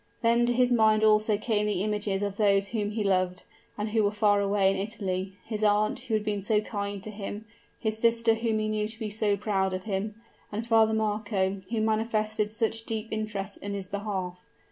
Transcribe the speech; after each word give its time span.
Then 0.23 0.47
to 0.47 0.53
his 0.53 0.71
mind 0.71 1.03
also 1.03 1.37
came 1.37 1.67
the 1.67 1.83
images 1.83 2.23
of 2.23 2.37
those 2.37 2.69
whom 2.69 2.89
he 2.89 3.03
loved, 3.03 3.43
and 3.77 3.89
who 3.89 4.03
were 4.03 4.09
far 4.11 4.41
away 4.41 4.71
in 4.71 4.75
Italy: 4.77 5.33
his 5.45 5.63
aunt, 5.63 5.99
who 5.99 6.15
had 6.15 6.23
been 6.25 6.41
so 6.41 6.59
kind 6.59 7.03
to 7.03 7.11
him, 7.11 7.45
his 7.79 7.99
sister 7.99 8.33
whom 8.33 8.57
he 8.57 8.67
knew 8.67 8.87
to 8.87 8.97
be 8.97 9.11
so 9.11 9.37
proud 9.37 9.73
of 9.75 9.83
him, 9.83 10.15
and 10.51 10.65
Father 10.65 10.95
Marco, 10.95 11.61
who 11.69 11.81
manifested 11.81 12.51
such 12.51 12.83
deep 12.87 13.09
interest 13.11 13.57
in 13.61 13.75
his 13.75 13.87
behalf. 13.87 14.43